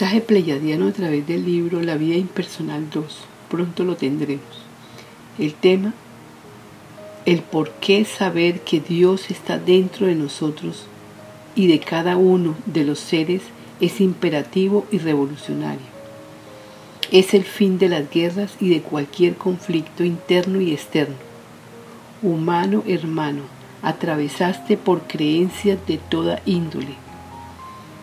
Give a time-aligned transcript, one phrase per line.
[0.00, 3.18] Mensaje pleyadiano a través del libro La vida impersonal 2.
[3.50, 4.46] Pronto lo tendremos.
[5.40, 5.92] El tema,
[7.26, 10.86] el por qué saber que Dios está dentro de nosotros
[11.56, 13.42] y de cada uno de los seres
[13.80, 15.88] es imperativo y revolucionario.
[17.10, 21.16] Es el fin de las guerras y de cualquier conflicto interno y externo.
[22.22, 23.42] Humano hermano,
[23.82, 26.94] atravesaste por creencias de toda índole,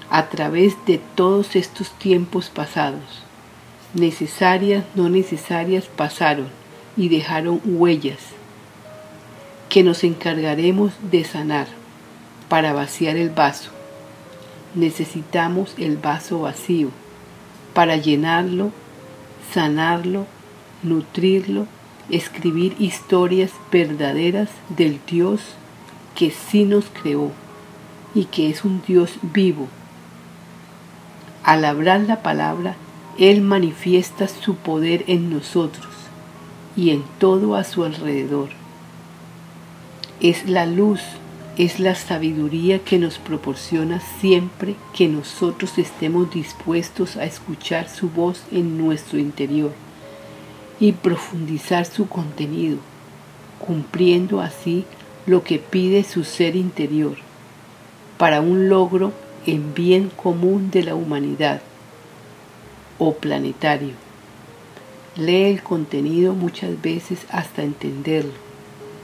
[0.10, 3.24] a través de todos estos tiempos pasados.
[3.94, 6.48] Necesarias, no necesarias pasaron
[6.98, 8.20] y dejaron huellas
[9.70, 11.68] que nos encargaremos de sanar
[12.50, 13.72] para vaciar el vaso.
[14.74, 16.90] Necesitamos el vaso vacío
[17.74, 18.72] para llenarlo,
[19.54, 20.28] sanarlo,
[20.84, 21.68] nutrirlo,
[22.10, 25.42] escribir historias verdaderas del Dios
[26.16, 27.32] que sí nos creó
[28.14, 29.68] y que es un Dios vivo.
[31.46, 32.76] Al hablar la palabra,
[33.20, 35.94] Él manifiesta su poder en nosotros
[36.76, 38.50] y en todo a su alrededor.
[40.22, 41.02] Es la luz,
[41.56, 48.42] es la sabiduría que nos proporciona siempre que nosotros estemos dispuestos a escuchar su voz
[48.52, 49.72] en nuestro interior
[50.80, 52.80] y profundizar su contenido,
[53.60, 54.84] cumpliendo así
[55.28, 57.18] lo que pide su ser interior
[58.18, 59.14] para un logro
[59.46, 61.62] en bien común de la humanidad
[62.98, 63.94] o planetario.
[65.16, 68.34] Lee el contenido muchas veces hasta entenderlo,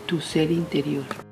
[0.08, 1.31] tu ser interior.